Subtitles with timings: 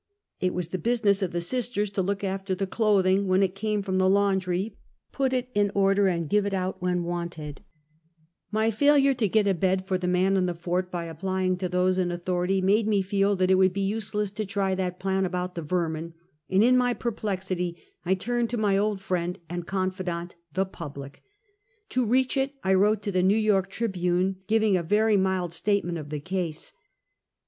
[0.39, 3.53] It was the business of the Sisters to look after the cloth ing when it
[3.53, 4.75] came from the laundry,
[5.11, 7.57] put it in order, and give it out when wanted.
[7.57, 7.61] Two
[8.51, 9.05] Kinds of Appeeciation.
[9.11, 11.55] 293 My failure to get a bed for the man in the fort by applying
[11.57, 14.99] to those in authority, made me feel that it would be useless to try that
[14.99, 16.15] plan about the vermin;
[16.49, 21.21] and, in my perplexity, I turned to my old friend and confidant, the public.
[21.89, 25.99] To reach it, I wrote to the New York T'ribune^ gi"^ing a very mild statement
[25.99, 26.73] of the case.